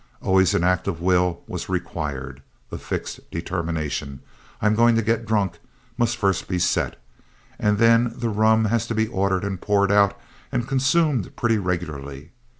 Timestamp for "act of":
0.63-0.99